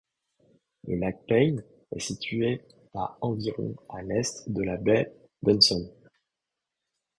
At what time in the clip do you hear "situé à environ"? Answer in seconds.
1.99-3.75